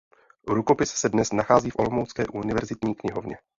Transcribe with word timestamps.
Rukopis 0.47 0.89
se 0.93 1.09
dnes 1.09 1.31
nachází 1.31 1.69
v 1.69 1.75
olomoucké 1.79 2.27
univerzitní 2.27 2.95
knihovně. 2.95 3.37